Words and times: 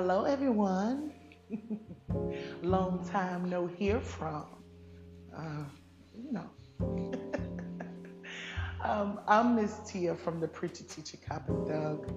Hello, 0.00 0.22
everyone. 0.22 1.12
Long 2.62 3.04
time 3.10 3.50
no 3.50 3.66
hear 3.66 3.98
from. 3.98 4.46
Uh, 5.36 5.64
you 6.16 6.30
know. 6.30 6.48
um, 8.84 9.18
I'm 9.26 9.56
Miss 9.56 9.80
Tia 9.90 10.14
from 10.14 10.38
the 10.38 10.46
Preacher 10.46 10.84
Teacher 10.84 11.18
Cop 11.28 11.48
and 11.48 11.66
Thug. 11.66 12.12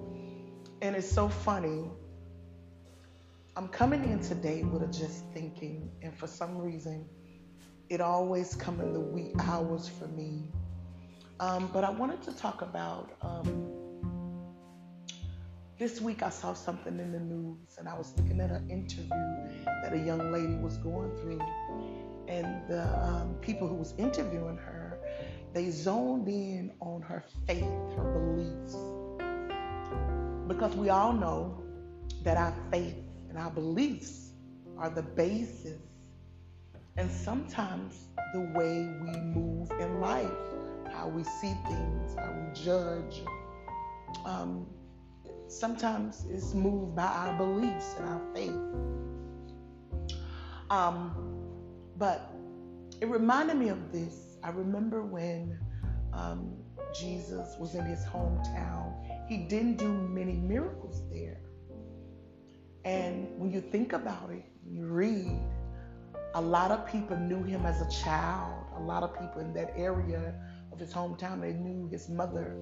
And 0.80 0.94
it's 0.94 1.10
so 1.10 1.28
funny. 1.28 1.90
I'm 3.56 3.66
coming 3.66 4.04
in 4.04 4.20
today 4.20 4.62
with 4.62 4.84
a 4.84 4.86
just 4.86 5.24
thinking, 5.34 5.90
and 6.02 6.16
for 6.16 6.28
some 6.28 6.58
reason, 6.58 7.04
it 7.88 8.00
always 8.00 8.54
come 8.54 8.80
in 8.80 8.92
the 8.92 9.00
wee 9.00 9.32
hours 9.40 9.88
for 9.88 10.06
me. 10.06 10.52
Um, 11.40 11.68
but 11.72 11.82
I 11.82 11.90
wanted 11.90 12.22
to 12.22 12.36
talk 12.36 12.62
about 12.62 13.10
um, 13.22 13.81
this 15.82 16.00
week 16.00 16.22
I 16.22 16.30
saw 16.30 16.52
something 16.52 17.00
in 17.00 17.10
the 17.10 17.18
news 17.18 17.76
and 17.76 17.88
I 17.88 17.94
was 17.98 18.14
looking 18.16 18.40
at 18.40 18.52
an 18.52 18.70
interview 18.70 19.08
that 19.82 19.92
a 19.92 19.98
young 19.98 20.30
lady 20.30 20.54
was 20.54 20.76
going 20.76 21.10
through. 21.16 21.40
And 22.28 22.68
the 22.68 22.84
um, 23.04 23.34
people 23.40 23.66
who 23.66 23.74
was 23.74 23.92
interviewing 23.98 24.58
her, 24.58 25.00
they 25.52 25.70
zoned 25.70 26.28
in 26.28 26.70
on 26.78 27.02
her 27.02 27.24
faith, 27.48 27.64
her 27.96 28.12
beliefs. 28.12 28.76
Because 30.46 30.72
we 30.76 30.88
all 30.90 31.12
know 31.12 31.64
that 32.22 32.36
our 32.36 32.54
faith 32.70 32.94
and 33.28 33.36
our 33.36 33.50
beliefs 33.50 34.34
are 34.78 34.88
the 34.88 35.02
basis 35.02 35.80
and 36.96 37.10
sometimes 37.10 38.04
the 38.34 38.52
way 38.54 38.88
we 39.02 39.18
move 39.18 39.68
in 39.80 40.00
life, 40.00 40.30
how 40.92 41.08
we 41.08 41.24
see 41.24 41.54
things, 41.66 42.14
how 42.16 42.30
we 42.30 42.54
judge. 42.54 43.22
Um, 44.24 44.64
sometimes 45.52 46.24
it's 46.30 46.54
moved 46.54 46.96
by 46.96 47.04
our 47.06 47.36
beliefs 47.36 47.94
and 47.98 48.08
our 48.08 48.20
faith. 48.34 48.54
Um, 50.70 51.14
but 51.98 52.32
it 53.00 53.08
reminded 53.08 53.56
me 53.56 53.68
of 53.68 53.92
this. 53.92 54.38
I 54.42 54.50
remember 54.50 55.02
when 55.02 55.58
um, 56.12 56.56
Jesus 56.98 57.56
was 57.58 57.74
in 57.74 57.84
his 57.84 58.04
hometown, 58.04 58.94
he 59.28 59.38
didn't 59.38 59.76
do 59.76 59.92
many 59.92 60.32
miracles 60.32 61.02
there. 61.12 61.40
And 62.84 63.28
when 63.38 63.52
you 63.52 63.60
think 63.60 63.92
about 63.92 64.30
it, 64.30 64.44
you 64.66 64.86
read, 64.86 65.38
a 66.34 66.40
lot 66.40 66.70
of 66.70 66.86
people 66.86 67.16
knew 67.16 67.42
him 67.42 67.66
as 67.66 67.80
a 67.80 68.02
child. 68.02 68.64
A 68.76 68.80
lot 68.80 69.02
of 69.02 69.12
people 69.18 69.40
in 69.40 69.52
that 69.52 69.72
area 69.76 70.34
of 70.72 70.80
his 70.80 70.92
hometown, 70.92 71.40
they 71.40 71.52
knew 71.52 71.88
his 71.88 72.08
mother 72.08 72.56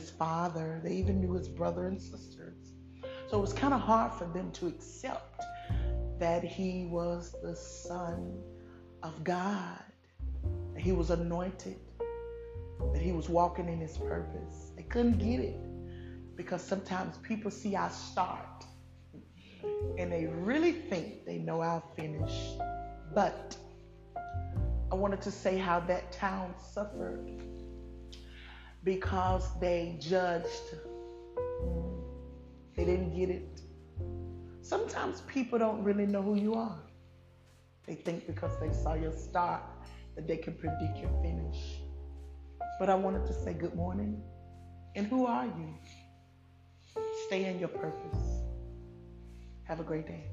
his 0.00 0.10
father. 0.10 0.80
They 0.82 0.94
even 0.94 1.20
knew 1.20 1.34
his 1.34 1.48
brother 1.48 1.86
and 1.86 2.00
sisters. 2.00 2.72
So 3.28 3.38
it 3.38 3.40
was 3.40 3.52
kind 3.52 3.72
of 3.72 3.80
hard 3.80 4.12
for 4.12 4.24
them 4.26 4.50
to 4.52 4.66
accept 4.66 5.42
that 6.18 6.42
he 6.42 6.86
was 6.86 7.34
the 7.42 7.54
Son 7.54 8.42
of 9.02 9.22
God, 9.22 9.82
that 10.74 10.82
he 10.82 10.92
was 10.92 11.10
anointed, 11.10 11.78
that 12.92 13.00
he 13.00 13.12
was 13.12 13.28
walking 13.28 13.68
in 13.68 13.78
his 13.78 13.96
purpose. 13.96 14.72
They 14.76 14.82
couldn't 14.82 15.18
get 15.18 15.40
it 15.40 15.56
because 16.36 16.62
sometimes 16.62 17.16
people 17.18 17.50
see 17.50 17.76
our 17.76 17.90
start 17.90 18.64
and 19.98 20.10
they 20.10 20.26
really 20.26 20.72
think 20.72 21.24
they 21.24 21.38
know 21.38 21.60
our 21.60 21.82
finish. 21.96 22.32
But 23.14 23.56
I 24.90 24.94
wanted 24.94 25.22
to 25.22 25.30
say 25.30 25.56
how 25.56 25.80
that 25.80 26.12
town 26.12 26.54
suffered 26.72 27.40
because 28.84 29.48
they 29.60 29.96
judged. 30.00 30.76
They 32.76 32.84
didn't 32.84 33.14
get 33.14 33.30
it. 33.30 33.60
Sometimes 34.62 35.22
people 35.22 35.58
don't 35.58 35.82
really 35.82 36.06
know 36.06 36.22
who 36.22 36.36
you 36.36 36.54
are. 36.54 36.78
They 37.86 37.94
think 37.94 38.26
because 38.26 38.52
they 38.60 38.72
saw 38.72 38.94
your 38.94 39.12
start 39.12 39.62
that 40.14 40.26
they 40.28 40.36
can 40.36 40.54
predict 40.54 40.98
your 40.98 41.10
finish. 41.22 41.80
But 42.78 42.88
I 42.88 42.94
wanted 42.94 43.26
to 43.26 43.32
say 43.32 43.52
good 43.52 43.74
morning. 43.74 44.22
And 44.96 45.06
who 45.06 45.26
are 45.26 45.46
you? 45.46 45.74
Stay 47.26 47.46
in 47.46 47.58
your 47.58 47.68
purpose. 47.68 48.42
Have 49.64 49.80
a 49.80 49.84
great 49.84 50.06
day. 50.06 50.24